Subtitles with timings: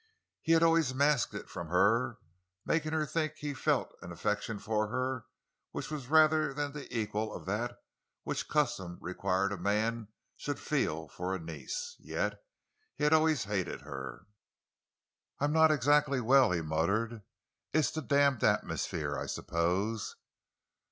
[0.41, 2.17] He had always masked it from her,
[2.65, 5.25] making her think he felt an affection for her
[5.73, 7.77] which was rather the equal of that
[8.23, 11.97] which custom required a man should feel for a niece.
[11.99, 12.41] Yet
[12.95, 14.25] he had always hated her.
[15.39, 17.21] "I'm not exactly well," he muttered.
[17.71, 20.15] "It's the damned atmosphere, I suppose."